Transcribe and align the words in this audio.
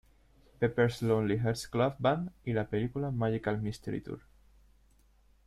Pepper's 0.61 1.03
Lonely 1.03 1.37
Hearts 1.37 1.67
Club 1.67 1.95
Band" 1.99 2.31
y 2.43 2.53
la 2.53 2.65
película 2.65 3.11
"Magical 3.11 3.61
Mystery 3.61 4.01
Tour". 4.01 4.19